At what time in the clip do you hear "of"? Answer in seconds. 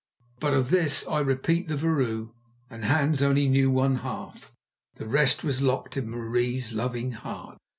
0.55-0.71